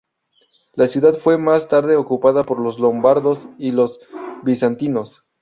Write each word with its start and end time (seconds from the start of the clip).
La 0.73 0.87
ciudad 0.87 1.13
fue 1.15 1.37
más 1.37 1.67
tarde 1.67 1.95
ocupada 1.95 2.43
por 2.43 2.57
los 2.59 2.79
lombardos 2.79 3.47
y 3.59 3.71
los 3.71 3.99
bizantinos. 4.41 5.27